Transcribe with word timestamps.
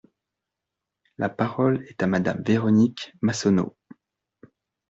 La 1.19 1.29
parole 1.29 1.85
est 1.87 2.01
à 2.01 2.07
Madame 2.07 2.41
Véronique 2.43 3.13
Massonneau. 3.21 3.77